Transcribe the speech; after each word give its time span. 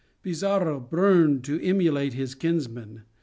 Pizarro 0.23 0.79
burned 0.79 1.43
to 1.43 1.61
emulate 1.63 2.13
his 2.13 2.33
kinsman. 2.33 3.03